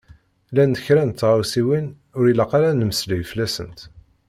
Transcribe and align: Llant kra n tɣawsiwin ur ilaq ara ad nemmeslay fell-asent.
Llant 0.51 0.81
kra 0.85 1.03
n 1.05 1.11
tɣawsiwin 1.11 1.87
ur 2.17 2.25
ilaq 2.31 2.51
ara 2.57 2.67
ad 2.71 2.75
nemmeslay 2.77 3.23
fell-asent. 3.31 3.79